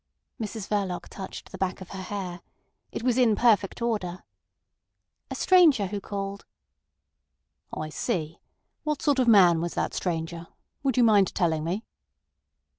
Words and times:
Mrs 0.41 0.67
Verloc 0.67 1.09
touched 1.09 1.51
the 1.51 1.59
back 1.59 1.79
of 1.79 1.91
her 1.91 2.01
hair. 2.01 2.41
It 2.91 3.03
was 3.03 3.19
in 3.19 3.35
perfect 3.35 3.83
order. 3.83 4.23
"A 5.29 5.35
stranger 5.35 5.85
who 5.85 6.01
called." 6.01 6.43
"I 7.71 7.89
see. 7.89 8.39
What 8.83 9.03
sort 9.03 9.19
of 9.19 9.27
man 9.27 9.61
was 9.61 9.75
that 9.75 9.93
stranger? 9.93 10.47
Would 10.81 10.97
you 10.97 11.03
mind 11.03 11.35
telling 11.35 11.63
me?" 11.63 11.83